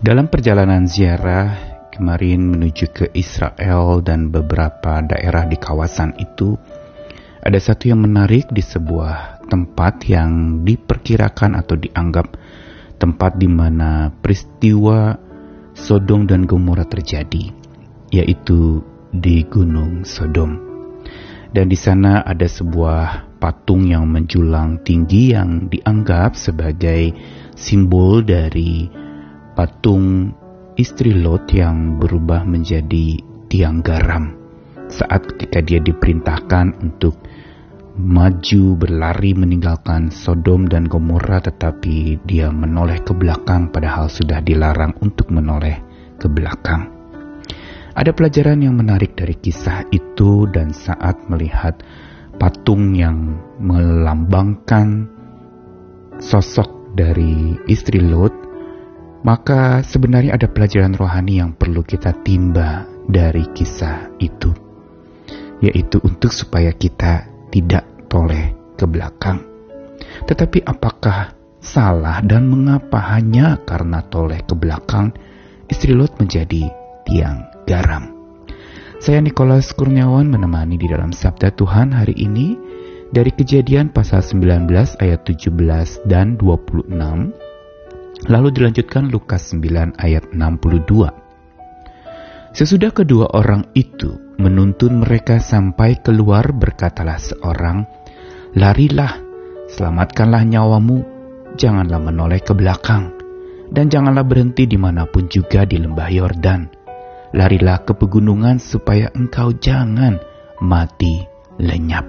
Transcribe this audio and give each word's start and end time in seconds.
Dalam 0.00 0.32
perjalanan 0.32 0.88
ziarah 0.88 1.76
kemarin 1.92 2.48
menuju 2.48 2.88
ke 2.88 3.06
Israel 3.12 4.00
dan 4.00 4.32
beberapa 4.32 5.04
daerah 5.04 5.44
di 5.44 5.60
kawasan 5.60 6.16
itu, 6.16 6.56
ada 7.44 7.60
satu 7.60 7.92
yang 7.92 8.08
menarik 8.08 8.48
di 8.48 8.64
sebuah 8.64 9.44
tempat 9.52 10.08
yang 10.08 10.64
diperkirakan 10.64 11.52
atau 11.52 11.76
dianggap 11.76 12.32
tempat 12.96 13.36
di 13.36 13.44
mana 13.52 14.08
peristiwa 14.08 15.20
Sodom 15.76 16.24
dan 16.24 16.48
Gomora 16.48 16.88
terjadi, 16.88 17.52
yaitu 18.08 18.80
di 19.12 19.44
Gunung 19.44 20.08
Sodom. 20.08 20.56
Dan 21.52 21.68
di 21.68 21.76
sana 21.76 22.24
ada 22.24 22.48
sebuah 22.48 23.36
patung 23.36 23.84
yang 23.84 24.08
menjulang 24.08 24.80
tinggi 24.80 25.36
yang 25.36 25.68
dianggap 25.68 26.40
sebagai 26.40 27.12
simbol 27.52 28.24
dari 28.24 28.88
patung 29.60 30.32
istri 30.80 31.12
Lot 31.12 31.52
yang 31.52 32.00
berubah 32.00 32.48
menjadi 32.48 33.20
tiang 33.52 33.84
garam 33.84 34.32
saat 34.88 35.28
ketika 35.28 35.60
dia 35.60 35.76
diperintahkan 35.84 36.80
untuk 36.80 37.20
maju 38.00 38.80
berlari 38.80 39.36
meninggalkan 39.36 40.08
Sodom 40.08 40.64
dan 40.64 40.88
Gomora 40.88 41.44
tetapi 41.44 42.24
dia 42.24 42.48
menoleh 42.48 43.04
ke 43.04 43.12
belakang 43.12 43.68
padahal 43.68 44.08
sudah 44.08 44.40
dilarang 44.40 44.96
untuk 45.04 45.28
menoleh 45.28 45.76
ke 46.16 46.24
belakang. 46.24 46.88
Ada 47.92 48.16
pelajaran 48.16 48.64
yang 48.64 48.80
menarik 48.80 49.12
dari 49.12 49.36
kisah 49.36 49.84
itu 49.92 50.48
dan 50.48 50.72
saat 50.72 51.20
melihat 51.28 51.84
patung 52.40 52.96
yang 52.96 53.36
melambangkan 53.60 55.04
sosok 56.16 56.96
dari 56.96 57.60
istri 57.68 58.00
Lot, 58.00 58.39
maka 59.20 59.84
sebenarnya 59.84 60.36
ada 60.36 60.48
pelajaran 60.48 60.96
rohani 60.96 61.40
yang 61.40 61.52
perlu 61.52 61.84
kita 61.84 62.16
timba 62.24 62.88
dari 63.04 63.44
kisah 63.52 64.16
itu, 64.16 64.52
yaitu 65.60 66.00
untuk 66.00 66.32
supaya 66.32 66.72
kita 66.72 67.28
tidak 67.52 67.84
toleh 68.08 68.56
ke 68.78 68.84
belakang. 68.88 69.44
Tetapi 70.24 70.64
apakah 70.64 71.36
salah 71.60 72.24
dan 72.24 72.48
mengapa 72.48 72.98
hanya 73.12 73.60
karena 73.68 74.00
toleh 74.08 74.40
ke 74.40 74.56
belakang 74.56 75.12
istri 75.68 75.92
Lot 75.92 76.16
menjadi 76.16 76.72
tiang 77.04 77.44
garam. 77.68 78.16
Saya 79.00 79.20
Nikolas 79.24 79.72
Kurniawan 79.72 80.28
menemani 80.28 80.76
di 80.76 80.84
dalam 80.88 81.12
Sabda 81.12 81.52
Tuhan 81.56 81.96
hari 81.96 82.12
ini 82.20 82.52
dari 83.10 83.32
kejadian 83.32 83.92
pasal 83.92 84.20
19 84.20 84.68
ayat 85.00 85.20
17 85.24 86.04
dan 86.04 86.36
26, 86.36 86.92
lalu 88.26 88.52
dilanjutkan 88.52 89.08
Lukas 89.08 89.54
9 89.54 89.96
ayat 89.96 90.28
62. 90.34 91.08
Sesudah 92.50 92.90
kedua 92.90 93.30
orang 93.30 93.70
itu 93.78 94.18
menuntun 94.36 95.06
mereka 95.06 95.38
sampai 95.38 96.02
keluar 96.02 96.50
berkatalah 96.50 97.16
seorang, 97.16 97.86
Larilah, 98.58 99.14
selamatkanlah 99.70 100.42
nyawamu, 100.42 101.06
janganlah 101.54 102.02
menoleh 102.02 102.42
ke 102.42 102.50
belakang, 102.50 103.14
dan 103.70 103.86
janganlah 103.86 104.26
berhenti 104.26 104.66
di 104.66 104.74
mana 104.74 105.06
pun 105.06 105.30
juga 105.30 105.62
di 105.62 105.78
lembah 105.78 106.10
Yordan 106.10 106.80
larilah 107.30 107.86
ke 107.86 107.94
pegunungan 107.94 108.58
supaya 108.58 109.10
engkau 109.14 109.54
jangan 109.54 110.18
mati 110.62 111.22
lenyap. 111.62 112.06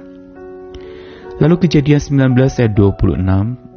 Lalu 1.41 1.55
kejadian 1.65 2.01
19 2.37 2.37
ayat 2.37 2.73
26, 2.77 3.70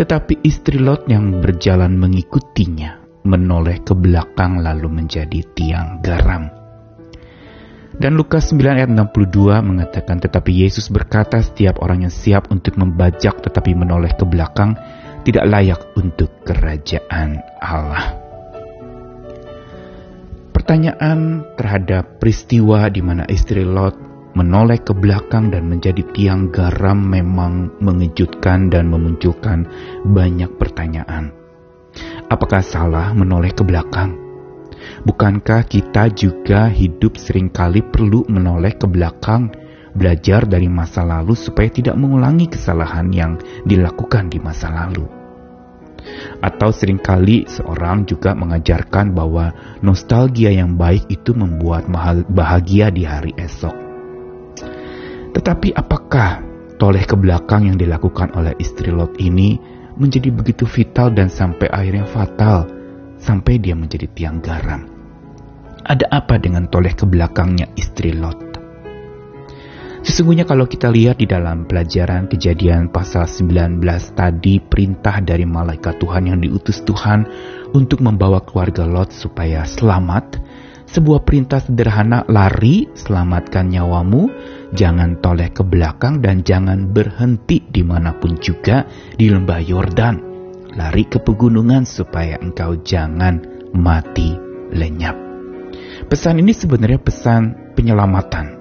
tetapi 0.00 0.40
istri 0.48 0.80
Lot 0.80 1.04
yang 1.12 1.44
berjalan 1.44 1.92
mengikutinya 2.00 3.04
menoleh 3.28 3.84
ke 3.84 3.92
belakang 3.92 4.64
lalu 4.64 4.88
menjadi 4.88 5.44
tiang 5.52 6.00
garam. 6.00 6.48
Dan 8.00 8.16
Lukas 8.16 8.48
9 8.48 8.80
ayat 8.80 8.88
62 8.88 9.60
mengatakan 9.60 10.16
tetapi 10.24 10.64
Yesus 10.64 10.88
berkata 10.88 11.44
setiap 11.44 11.84
orang 11.84 12.08
yang 12.08 12.14
siap 12.14 12.48
untuk 12.48 12.80
membajak 12.80 13.44
tetapi 13.44 13.76
menoleh 13.76 14.16
ke 14.16 14.24
belakang 14.24 14.72
tidak 15.20 15.44
layak 15.44 15.80
untuk 16.00 16.32
kerajaan 16.48 17.44
Allah. 17.60 18.16
Pertanyaan 20.56 21.44
terhadap 21.60 22.16
peristiwa 22.16 22.88
di 22.88 23.04
mana 23.04 23.28
istri 23.28 23.68
Lot 23.68 24.09
menoleh 24.34 24.78
ke 24.78 24.94
belakang 24.94 25.50
dan 25.50 25.66
menjadi 25.66 26.02
tiang 26.14 26.54
garam 26.54 26.98
memang 26.98 27.74
mengejutkan 27.82 28.70
dan 28.70 28.86
memunculkan 28.86 29.66
banyak 30.06 30.50
pertanyaan. 30.54 31.34
Apakah 32.30 32.62
salah 32.62 33.10
menoleh 33.10 33.50
ke 33.50 33.66
belakang? 33.66 34.14
Bukankah 35.02 35.66
kita 35.66 36.12
juga 36.14 36.70
hidup 36.70 37.18
sering 37.18 37.50
kali 37.50 37.82
perlu 37.82 38.24
menoleh 38.30 38.78
ke 38.78 38.86
belakang, 38.86 39.50
belajar 39.92 40.46
dari 40.46 40.70
masa 40.70 41.02
lalu 41.02 41.34
supaya 41.34 41.66
tidak 41.68 41.98
mengulangi 41.98 42.46
kesalahan 42.46 43.10
yang 43.10 43.34
dilakukan 43.66 44.30
di 44.30 44.38
masa 44.38 44.70
lalu? 44.70 45.04
Atau 46.40 46.72
sering 46.72 47.02
kali 47.02 47.44
seorang 47.44 48.08
juga 48.08 48.32
mengajarkan 48.32 49.12
bahwa 49.12 49.52
nostalgia 49.84 50.48
yang 50.48 50.78
baik 50.78 51.10
itu 51.12 51.36
membuat 51.36 51.90
bahagia 52.30 52.88
di 52.88 53.04
hari 53.04 53.36
esok. 53.36 53.89
Tetapi 55.50 55.74
apakah 55.74 56.46
toleh 56.78 57.02
ke 57.02 57.18
belakang 57.18 57.66
yang 57.66 57.74
dilakukan 57.74 58.30
oleh 58.38 58.54
istri 58.62 58.94
Lot 58.94 59.18
ini 59.18 59.58
menjadi 59.98 60.30
begitu 60.30 60.62
vital 60.62 61.10
dan 61.10 61.26
sampai 61.26 61.66
akhirnya 61.66 62.06
fatal 62.06 62.70
sampai 63.18 63.58
dia 63.58 63.74
menjadi 63.74 64.06
tiang 64.14 64.38
garam? 64.38 64.86
Ada 65.82 66.06
apa 66.06 66.38
dengan 66.38 66.70
toleh 66.70 66.94
ke 66.94 67.02
belakangnya 67.02 67.66
istri 67.74 68.14
Lot? 68.14 68.38
Sesungguhnya 70.06 70.46
kalau 70.46 70.70
kita 70.70 70.86
lihat 70.86 71.18
di 71.18 71.26
dalam 71.26 71.66
pelajaran 71.66 72.30
kejadian 72.30 72.86
pasal 72.94 73.26
19 73.26 73.82
tadi 74.14 74.62
perintah 74.62 75.18
dari 75.18 75.50
malaikat 75.50 75.98
Tuhan 75.98 76.30
yang 76.30 76.38
diutus 76.38 76.86
Tuhan 76.86 77.26
untuk 77.74 78.06
membawa 78.06 78.38
keluarga 78.46 78.86
Lot 78.86 79.10
supaya 79.10 79.66
selamat. 79.66 80.46
Sebuah 80.90 81.22
perintah 81.22 81.62
sederhana 81.62 82.26
lari, 82.26 82.90
selamatkan 82.98 83.70
nyawamu, 83.70 84.26
jangan 84.74 85.18
toleh 85.18 85.50
ke 85.50 85.62
belakang 85.66 86.22
dan 86.22 86.42
jangan 86.46 86.90
berhenti 86.90 87.62
di 87.70 87.82
mana 87.82 88.14
pun 88.16 88.38
juga 88.38 88.86
di 89.14 89.30
lembah 89.30 89.60
Yordan. 89.62 90.16
Lari 90.70 91.04
ke 91.10 91.18
pegunungan 91.18 91.82
supaya 91.82 92.38
engkau 92.38 92.78
jangan 92.78 93.42
mati 93.74 94.38
lenyap. 94.70 95.18
Pesan 96.06 96.38
ini 96.38 96.54
sebenarnya 96.54 97.02
pesan 97.02 97.74
penyelamatan 97.74 98.60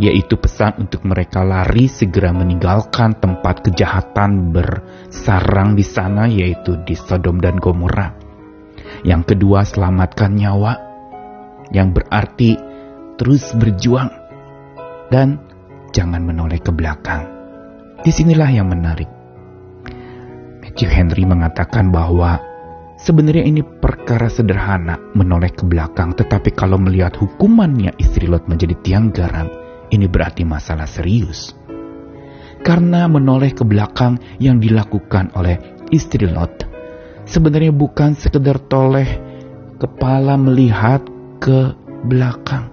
yaitu 0.00 0.34
pesan 0.40 0.88
untuk 0.88 1.04
mereka 1.04 1.44
lari 1.44 1.86
segera 1.86 2.32
meninggalkan 2.32 3.14
tempat 3.20 3.62
kejahatan 3.62 4.50
bersarang 4.50 5.76
di 5.76 5.84
sana, 5.84 6.26
yaitu 6.26 6.80
di 6.82 6.96
Sodom 6.96 7.38
dan 7.38 7.60
Gomora. 7.60 8.16
Yang 9.04 9.34
kedua, 9.34 9.62
selamatkan 9.62 10.32
nyawa, 10.34 10.72
yang 11.70 11.94
berarti 11.94 12.56
terus 13.20 13.52
berjuang 13.54 14.21
dan 15.12 15.36
jangan 15.92 16.24
menoleh 16.24 16.56
ke 16.56 16.72
belakang. 16.72 17.28
Di 18.00 18.08
sinilah 18.08 18.48
yang 18.48 18.72
menarik. 18.72 19.06
Matthew 20.64 20.88
Henry 20.88 21.28
mengatakan 21.28 21.92
bahwa 21.92 22.40
sebenarnya 22.96 23.44
ini 23.44 23.60
perkara 23.60 24.32
sederhana 24.32 24.96
menoleh 25.12 25.52
ke 25.52 25.68
belakang, 25.68 26.16
tetapi 26.16 26.56
kalau 26.56 26.80
melihat 26.80 27.12
hukumannya 27.20 27.92
istri 28.00 28.24
Lot 28.24 28.48
menjadi 28.48 28.72
tiang 28.80 29.12
garam, 29.12 29.52
ini 29.92 30.08
berarti 30.08 30.48
masalah 30.48 30.88
serius. 30.88 31.52
Karena 32.64 33.04
menoleh 33.04 33.52
ke 33.52 33.68
belakang 33.68 34.16
yang 34.40 34.64
dilakukan 34.64 35.36
oleh 35.36 35.60
istri 35.92 36.24
Lot, 36.24 36.64
sebenarnya 37.28 37.76
bukan 37.76 38.16
sekedar 38.16 38.56
toleh 38.64 39.20
kepala 39.76 40.40
melihat 40.40 41.04
ke 41.36 41.76
belakang. 42.08 42.71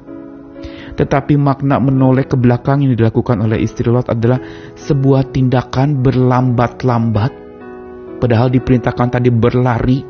Tetapi 0.99 1.39
makna 1.39 1.79
menoleh 1.79 2.27
ke 2.27 2.35
belakang 2.35 2.83
yang 2.83 2.91
dilakukan 2.91 3.39
oleh 3.39 3.63
istri 3.63 3.87
Lot 3.87 4.11
adalah 4.11 4.43
sebuah 4.75 5.31
tindakan 5.31 6.03
berlambat-lambat, 6.03 7.31
padahal 8.19 8.51
diperintahkan 8.51 9.07
tadi 9.07 9.31
berlari. 9.31 10.03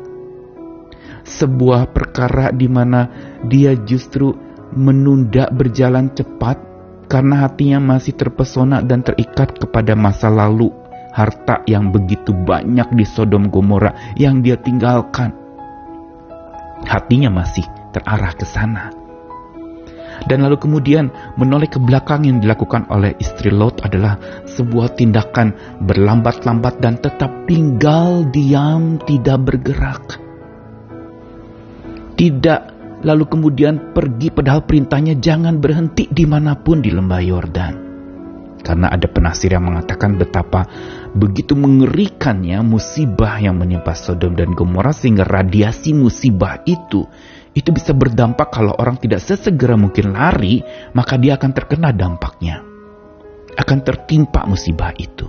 Sebuah 1.22 1.94
perkara 1.94 2.50
di 2.50 2.66
mana 2.66 3.06
dia 3.46 3.78
justru 3.78 4.34
menunda 4.74 5.46
berjalan 5.54 6.10
cepat 6.10 6.58
karena 7.06 7.46
hatinya 7.46 7.78
masih 7.94 8.18
terpesona 8.18 8.82
dan 8.82 9.06
terikat 9.06 9.62
kepada 9.62 9.94
masa 9.94 10.26
lalu, 10.26 10.74
harta 11.14 11.62
yang 11.70 11.94
begitu 11.94 12.34
banyak 12.34 12.90
di 12.98 13.06
Sodom 13.06 13.46
Gomora 13.46 13.94
yang 14.18 14.42
dia 14.42 14.58
tinggalkan. 14.58 15.30
Hatinya 16.82 17.30
masih 17.30 17.62
terarah 17.94 18.34
ke 18.34 18.42
sana. 18.42 18.99
Dan 20.28 20.44
lalu 20.44 20.60
kemudian 20.60 21.08
menoleh 21.40 21.70
ke 21.70 21.80
belakang 21.80 22.28
yang 22.28 22.42
dilakukan 22.44 22.88
oleh 22.92 23.16
istri 23.16 23.48
Lot 23.48 23.80
adalah 23.84 24.20
sebuah 24.44 24.96
tindakan 24.96 25.80
berlambat-lambat 25.84 26.80
dan 26.82 27.00
tetap 27.00 27.48
tinggal 27.48 28.28
diam 28.28 29.00
tidak 29.08 29.38
bergerak. 29.48 30.20
Tidak 32.20 32.60
lalu 33.00 33.24
kemudian 33.24 33.96
pergi 33.96 34.28
padahal 34.28 34.68
perintahnya 34.68 35.16
jangan 35.16 35.56
berhenti 35.56 36.04
di 36.12 36.28
mana 36.28 36.52
pun 36.56 36.84
di 36.84 36.92
lembah 36.92 37.22
Yordan. 37.24 37.74
Karena 38.60 38.92
ada 38.92 39.08
penasir 39.08 39.56
yang 39.56 39.72
mengatakan 39.72 40.20
betapa 40.20 40.68
begitu 41.16 41.56
mengerikannya 41.56 42.60
musibah 42.60 43.40
yang 43.40 43.56
menimpa 43.56 43.96
Sodom 43.96 44.36
dan 44.36 44.52
Gomora 44.52 44.92
sehingga 44.92 45.24
radiasi 45.24 45.96
musibah 45.96 46.60
itu 46.68 47.08
itu 47.50 47.74
bisa 47.74 47.90
berdampak 47.90 48.54
kalau 48.54 48.78
orang 48.78 48.94
tidak 49.02 49.18
sesegera 49.26 49.74
mungkin 49.74 50.14
lari, 50.14 50.62
maka 50.94 51.18
dia 51.18 51.34
akan 51.34 51.50
terkena 51.50 51.90
dampaknya. 51.90 52.62
Akan 53.58 53.82
tertimpa 53.82 54.46
musibah 54.46 54.94
itu. 54.94 55.26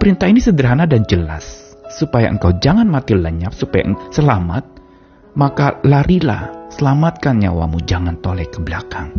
Perintah 0.00 0.26
ini 0.26 0.40
sederhana 0.40 0.88
dan 0.88 1.04
jelas, 1.04 1.76
supaya 1.92 2.32
engkau 2.32 2.56
jangan 2.56 2.88
mati 2.88 3.12
lenyap, 3.12 3.52
supaya 3.52 3.92
selamat, 4.08 4.64
maka 5.36 5.78
larilah, 5.84 6.72
selamatkan 6.72 7.36
nyawamu, 7.36 7.84
jangan 7.84 8.18
toleh 8.24 8.48
ke 8.48 8.58
belakang. 8.64 9.12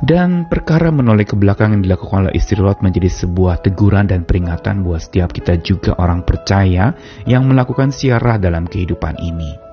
Dan 0.00 0.48
perkara 0.48 0.88
menoleh 0.88 1.28
ke 1.28 1.36
belakang 1.36 1.76
yang 1.76 1.82
dilakukan 1.84 2.26
oleh 2.26 2.34
istri 2.34 2.56
Lot 2.56 2.80
menjadi 2.80 3.12
sebuah 3.12 3.60
teguran 3.60 4.08
dan 4.08 4.24
peringatan 4.24 4.80
buat 4.80 5.04
setiap 5.04 5.28
kita 5.28 5.60
juga 5.60 5.92
orang 6.00 6.24
percaya 6.24 6.96
yang 7.28 7.44
melakukan 7.44 7.92
siarah 7.92 8.40
dalam 8.40 8.64
kehidupan 8.64 9.20
ini. 9.20 9.69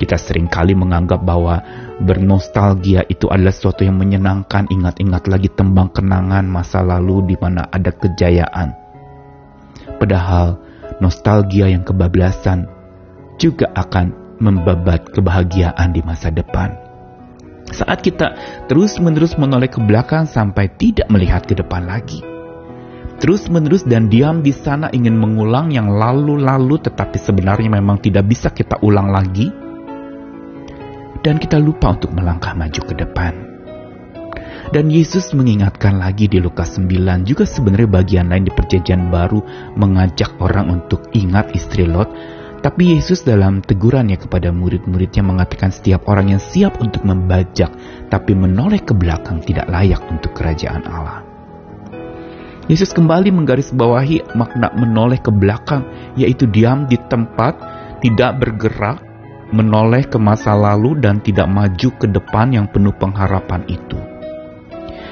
Kita 0.00 0.16
sering 0.16 0.48
kali 0.48 0.72
menganggap 0.72 1.20
bahwa 1.20 1.60
bernostalgia 2.00 3.04
itu 3.12 3.28
adalah 3.28 3.52
sesuatu 3.52 3.84
yang 3.84 4.00
menyenangkan, 4.00 4.64
ingat-ingat 4.72 5.28
lagi 5.28 5.52
tembang 5.52 5.92
kenangan 5.92 6.48
masa 6.48 6.80
lalu 6.80 7.28
di 7.28 7.36
mana 7.36 7.68
ada 7.68 7.92
kejayaan. 7.92 8.72
Padahal 10.00 10.56
nostalgia 11.04 11.68
yang 11.68 11.84
kebablasan 11.84 12.64
juga 13.36 13.68
akan 13.76 14.40
membabat 14.40 15.12
kebahagiaan 15.12 15.92
di 15.92 16.00
masa 16.00 16.32
depan. 16.32 16.72
Saat 17.68 18.00
kita 18.00 18.34
terus-menerus 18.72 19.36
menoleh 19.36 19.68
ke 19.68 19.84
belakang 19.84 20.24
sampai 20.24 20.72
tidak 20.80 21.12
melihat 21.12 21.44
ke 21.44 21.52
depan 21.52 21.84
lagi. 21.84 22.24
Terus-menerus 23.20 23.84
dan 23.84 24.08
diam 24.08 24.40
di 24.40 24.48
sana 24.48 24.88
ingin 24.96 25.12
mengulang 25.12 25.68
yang 25.68 25.92
lalu-lalu 25.92 26.80
tetapi 26.80 27.20
sebenarnya 27.20 27.68
memang 27.68 28.00
tidak 28.00 28.24
bisa 28.24 28.48
kita 28.48 28.80
ulang 28.80 29.12
lagi. 29.12 29.59
Dan 31.20 31.36
kita 31.36 31.60
lupa 31.60 31.92
untuk 31.92 32.16
melangkah 32.16 32.56
maju 32.56 32.80
ke 32.80 32.94
depan. 32.96 33.32
Dan 34.70 34.86
Yesus 34.86 35.34
mengingatkan 35.34 35.98
lagi 35.98 36.30
di 36.30 36.38
Lukas 36.38 36.78
9 36.78 37.26
juga 37.26 37.42
sebenarnya 37.42 37.90
bagian 37.90 38.30
lain 38.30 38.46
di 38.46 38.52
perjanjian 38.54 39.10
baru 39.10 39.42
mengajak 39.74 40.38
orang 40.38 40.70
untuk 40.70 41.10
ingat 41.10 41.50
istri 41.58 41.90
Lot 41.90 42.08
tapi 42.60 42.92
Yesus 42.92 43.24
dalam 43.24 43.64
tegurannya 43.64 44.20
kepada 44.20 44.52
murid-muridnya 44.52 45.24
mengatakan 45.24 45.72
setiap 45.72 46.04
orang 46.12 46.36
yang 46.36 46.42
siap 46.44 46.76
untuk 46.78 47.02
membajak 47.08 47.72
tapi 48.12 48.36
menoleh 48.36 48.84
ke 48.84 48.92
belakang 48.92 49.40
tidak 49.40 49.64
layak 49.72 50.04
untuk 50.12 50.36
kerajaan 50.36 50.84
Allah. 50.84 51.24
Yesus 52.68 52.94
kembali 52.94 53.32
menggarisbawahi 53.34 54.36
makna 54.38 54.70
menoleh 54.76 55.18
ke 55.18 55.32
belakang 55.34 55.88
yaitu 56.14 56.46
diam 56.46 56.86
di 56.86 57.00
tempat, 57.10 57.58
tidak 58.04 58.38
bergerak, 58.38 59.02
menoleh 59.50 60.06
ke 60.06 60.18
masa 60.18 60.54
lalu 60.54 60.98
dan 60.98 61.18
tidak 61.22 61.50
maju 61.50 61.88
ke 61.98 62.06
depan 62.06 62.54
yang 62.54 62.66
penuh 62.70 62.94
pengharapan 62.94 63.66
itu. 63.66 63.98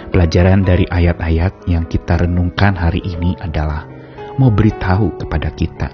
Pelajaran 0.08 0.64
dari 0.64 0.88
ayat-ayat 0.88 1.68
yang 1.68 1.84
kita 1.84 2.16
renungkan 2.24 2.72
hari 2.72 3.02
ini 3.04 3.36
adalah 3.44 3.84
mau 4.40 4.48
beritahu 4.48 5.12
kepada 5.20 5.52
kita 5.52 5.92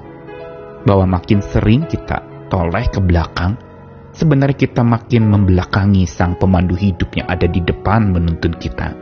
bahwa 0.85 1.19
makin 1.19 1.41
sering 1.41 1.89
kita 1.89 2.23
toleh 2.53 2.87
ke 2.93 3.01
belakang, 3.01 3.57
sebenarnya 4.15 4.55
kita 4.69 4.85
makin 4.85 5.27
membelakangi 5.27 6.05
sang 6.07 6.37
pemandu 6.39 6.77
hidup 6.77 7.11
yang 7.17 7.27
ada 7.27 7.49
di 7.49 7.59
depan 7.65 8.13
menuntun 8.13 8.55
kita. 8.61 8.95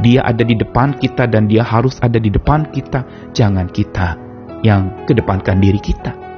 Dia 0.00 0.26
ada 0.26 0.42
di 0.42 0.58
depan 0.58 0.98
kita 0.98 1.30
dan 1.30 1.46
dia 1.46 1.62
harus 1.62 2.02
ada 2.02 2.18
di 2.18 2.26
depan 2.26 2.66
kita. 2.74 3.30
Jangan 3.30 3.70
kita 3.70 4.18
yang 4.66 5.06
kedepankan 5.06 5.62
diri 5.62 5.78
kita. 5.78 6.33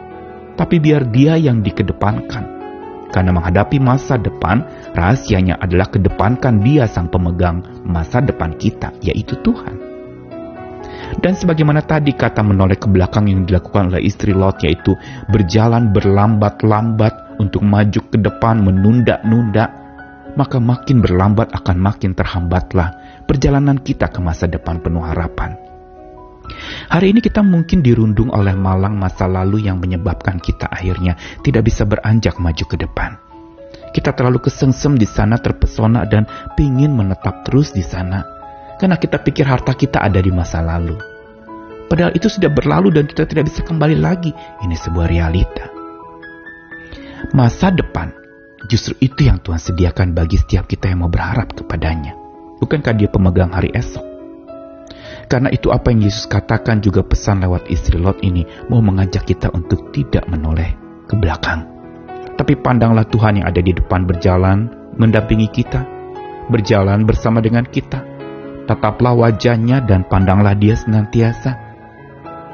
Tapi 0.57 0.77
biar 0.81 1.13
dia 1.13 1.37
yang 1.37 1.61
dikedepankan. 1.61 2.57
Karena 3.13 3.33
menghadapi 3.33 3.79
masa 3.81 4.19
depan, 4.19 4.65
rahasianya 4.93 5.63
adalah 5.63 5.89
kedepankan 5.89 6.61
dia 6.61 6.85
sang 6.91 7.09
pemegang 7.09 7.63
masa 7.87 8.21
depan 8.21 8.57
kita, 8.59 8.93
yaitu 9.01 9.39
Tuhan. 9.41 9.87
Dan 11.17 11.33
sebagaimana 11.39 11.87
tadi 11.87 12.13
kata 12.13 12.43
menoleh 12.43 12.77
ke 12.77 12.91
belakang 12.91 13.31
yang 13.31 13.47
dilakukan 13.47 13.95
oleh 13.95 14.03
istri 14.03 14.35
Lot 14.35 14.61
yaitu 14.67 14.93
berjalan 15.31 15.95
berlambat-lambat 15.95 17.39
untuk 17.41 17.63
maju 17.63 18.01
ke 18.11 18.19
depan 18.21 18.61
menunda-nunda, 18.61 19.71
maka 20.37 20.61
makin 20.61 21.01
berlambat 21.01 21.55
akan 21.57 21.77
makin 21.81 22.13
terhambatlah 22.13 23.23
perjalanan 23.25 23.81
kita 23.81 24.13
ke 24.13 24.21
masa 24.21 24.51
depan 24.51 24.83
penuh 24.83 25.05
harapan. 25.05 25.66
Hari 26.87 27.11
ini 27.11 27.19
kita 27.19 27.43
mungkin 27.43 27.83
dirundung 27.83 28.31
oleh 28.31 28.55
malang 28.55 28.95
masa 28.95 29.27
lalu 29.27 29.67
yang 29.67 29.83
menyebabkan 29.83 30.39
kita 30.39 30.71
akhirnya 30.71 31.19
tidak 31.43 31.67
bisa 31.67 31.83
beranjak 31.83 32.39
maju 32.39 32.65
ke 32.65 32.77
depan. 32.79 33.19
Kita 33.91 34.15
terlalu 34.15 34.39
kesengsem 34.47 34.95
di 34.95 35.09
sana 35.09 35.41
terpesona 35.41 36.07
dan 36.07 36.29
pingin 36.55 36.95
menetap 36.95 37.43
terus 37.43 37.75
di 37.75 37.83
sana 37.83 38.23
karena 38.79 38.95
kita 39.01 39.19
pikir 39.19 39.43
harta 39.43 39.75
kita 39.75 39.99
ada 39.99 40.23
di 40.23 40.31
masa 40.31 40.63
lalu. 40.63 40.95
Padahal 41.87 42.15
itu 42.15 42.31
sudah 42.31 42.51
berlalu 42.51 42.95
dan 42.95 43.07
kita 43.07 43.27
tidak 43.27 43.51
bisa 43.51 43.63
kembali 43.63 43.99
lagi. 43.99 44.31
Ini 44.63 44.75
sebuah 44.75 45.07
realita. 45.07 45.67
Masa 47.35 47.75
depan 47.75 48.15
justru 48.71 48.95
itu 49.03 49.27
yang 49.27 49.43
Tuhan 49.43 49.59
sediakan 49.59 50.15
bagi 50.15 50.39
setiap 50.39 50.71
kita 50.71 50.91
yang 50.91 51.07
mau 51.07 51.11
berharap 51.11 51.55
kepadanya. 51.55 52.15
Bukankah 52.63 52.95
dia 52.95 53.11
pemegang 53.11 53.55
hari 53.55 53.71
esok? 53.75 54.16
Karena 55.27 55.51
itu 55.51 55.75
apa 55.75 55.91
yang 55.91 56.07
Yesus 56.07 56.31
katakan 56.31 56.79
juga 56.79 57.03
pesan 57.03 57.43
lewat 57.43 57.67
istri 57.67 57.99
Lot 57.99 58.23
ini 58.23 58.47
mau 58.71 58.79
mengajak 58.79 59.27
kita 59.27 59.51
untuk 59.51 59.91
tidak 59.91 60.23
menoleh 60.31 60.75
ke 61.11 61.19
belakang. 61.19 61.67
Tapi 62.39 62.55
pandanglah 62.63 63.09
Tuhan 63.11 63.43
yang 63.43 63.47
ada 63.51 63.59
di 63.59 63.75
depan 63.75 64.07
berjalan, 64.07 64.71
mendampingi 64.95 65.49
kita, 65.51 65.83
berjalan 66.47 67.03
bersama 67.09 67.43
dengan 67.43 67.67
kita, 67.67 68.17
Tataplah 68.67 69.15
wajahnya 69.15 69.79
dan 69.87 70.03
pandanglah 70.11 70.59
dia 70.59 70.75
senantiasa. 70.75 71.55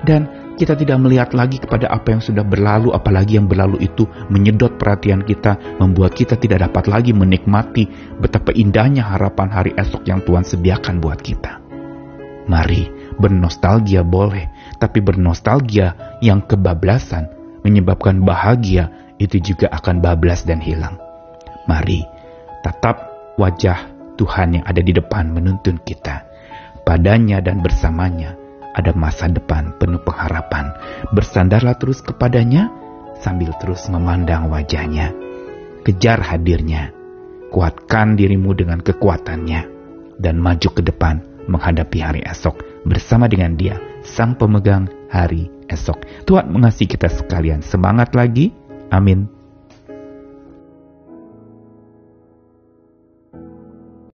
Dan 0.05 0.29
kita 0.61 0.77
tidak 0.77 1.01
melihat 1.01 1.33
lagi 1.33 1.57
kepada 1.57 1.89
apa 1.89 2.13
yang 2.13 2.21
sudah 2.21 2.45
berlalu, 2.45 2.93
apalagi 2.93 3.41
yang 3.41 3.49
berlalu 3.49 3.81
itu 3.81 4.05
menyedot 4.29 4.77
perhatian 4.77 5.25
kita, 5.25 5.57
membuat 5.81 6.13
kita 6.13 6.37
tidak 6.37 6.69
dapat 6.69 6.93
lagi 6.93 7.17
menikmati 7.17 7.89
betapa 8.21 8.53
indahnya 8.53 9.09
harapan 9.09 9.49
hari 9.49 9.73
esok 9.73 10.05
yang 10.05 10.21
Tuhan 10.21 10.45
sediakan 10.45 11.01
buat 11.01 11.17
kita. 11.25 11.62
Mari 12.51 13.15
bernostalgia 13.19 14.03
boleh, 14.03 14.51
tapi 14.83 14.99
bernostalgia 14.99 16.19
yang 16.19 16.43
kebablasan 16.43 17.31
menyebabkan 17.63 18.23
bahagia 18.23 18.91
itu 19.23 19.39
juga 19.39 19.71
akan 19.71 20.03
bablas 20.03 20.43
dan 20.43 20.59
hilang. 20.59 20.99
Mari 21.71 22.03
tatap 22.67 23.13
wajah 23.39 23.87
Tuhan 24.19 24.59
yang 24.61 24.65
ada 24.67 24.83
di 24.83 24.91
depan 24.91 25.31
menuntun 25.31 25.79
kita. 25.83 26.27
Padanya 26.83 27.39
dan 27.39 27.63
bersamanya 27.63 28.35
ada 28.75 28.91
masa 28.97 29.31
depan 29.31 29.79
penuh 29.79 30.03
pengharapan. 30.03 30.75
Bersandarlah 31.15 31.79
terus 31.79 32.03
kepadanya 32.03 32.73
sambil 33.23 33.55
terus 33.63 33.87
memandang 33.87 34.51
wajahnya. 34.51 35.15
Kejar 35.87 36.19
hadirnya. 36.23 36.91
Kuatkan 37.53 38.19
dirimu 38.19 38.57
dengan 38.57 38.81
kekuatannya. 38.81 39.71
Dan 40.23 40.39
maju 40.39 40.69
ke 40.71 40.83
depan 40.87 41.32
menghadapi 41.51 41.99
hari 42.03 42.21
esok 42.27 42.87
bersama 42.87 43.27
dengan 43.27 43.55
dia, 43.59 43.79
sang 44.03 44.35
pemegang 44.39 44.87
hari 45.11 45.51
esok. 45.71 46.03
Tuhan 46.27 46.51
mengasihi 46.51 46.91
kita 46.91 47.09
sekalian. 47.11 47.63
Semangat 47.63 48.15
lagi. 48.15 48.53
Amin. 48.93 49.42